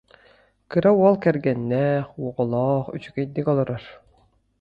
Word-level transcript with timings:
Кыра 0.69 0.91
уол 0.99 1.15
кэргэннээх, 1.23 2.05
оҕолоох, 2.25 2.85
үчүгэйдик 2.95 3.45
олорор 3.51 3.83